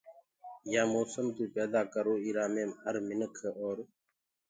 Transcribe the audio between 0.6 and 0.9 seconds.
يآ